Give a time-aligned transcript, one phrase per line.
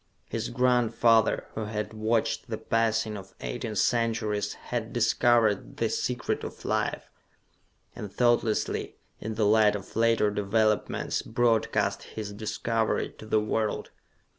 [0.25, 6.65] His grandfather, who had watched the passing of eighteen centuries, had discovered the Secret of
[6.65, 7.07] Life
[7.95, 13.91] and thoughtlessly, in the light of later developments, broadcast his discovery to the world.